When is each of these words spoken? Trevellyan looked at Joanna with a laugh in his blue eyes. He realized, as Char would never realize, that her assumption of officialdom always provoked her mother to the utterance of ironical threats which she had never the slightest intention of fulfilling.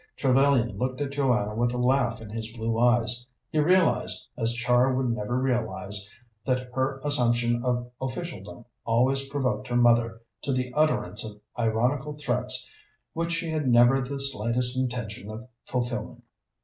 Trevellyan 0.17 0.79
looked 0.79 0.99
at 0.99 1.11
Joanna 1.11 1.53
with 1.53 1.73
a 1.73 1.77
laugh 1.77 2.21
in 2.21 2.31
his 2.31 2.51
blue 2.57 2.75
eyes. 2.79 3.27
He 3.51 3.59
realized, 3.59 4.27
as 4.35 4.55
Char 4.55 4.95
would 4.95 5.09
never 5.11 5.37
realize, 5.37 6.11
that 6.43 6.71
her 6.73 6.99
assumption 7.03 7.63
of 7.63 7.91
officialdom 8.01 8.65
always 8.83 9.29
provoked 9.29 9.67
her 9.67 9.75
mother 9.75 10.23
to 10.41 10.53
the 10.53 10.73
utterance 10.73 11.23
of 11.23 11.39
ironical 11.55 12.13
threats 12.13 12.67
which 13.13 13.31
she 13.33 13.51
had 13.51 13.67
never 13.67 14.01
the 14.01 14.19
slightest 14.19 14.75
intention 14.75 15.29
of 15.29 15.47
fulfilling. 15.67 16.23